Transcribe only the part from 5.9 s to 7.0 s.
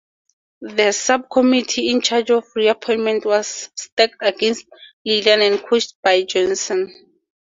by Johnson.